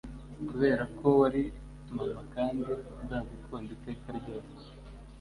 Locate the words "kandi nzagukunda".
2.33-3.69